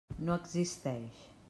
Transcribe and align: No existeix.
No 0.29 0.37
existeix. 0.43 1.23